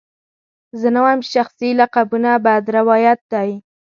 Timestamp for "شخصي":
1.35-1.69